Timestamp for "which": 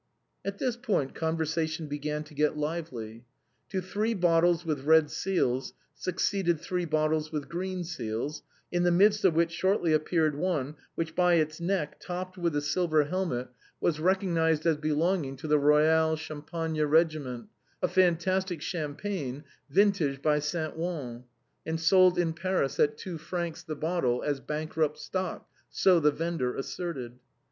9.35-9.51, 10.95-11.15